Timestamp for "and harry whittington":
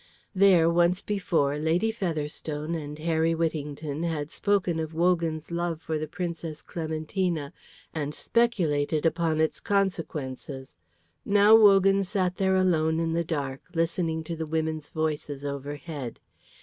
2.73-4.01